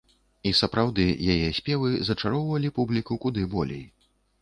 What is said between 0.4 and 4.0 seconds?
І сапраўды, яе спевы зачароўвалі публіку куды болей.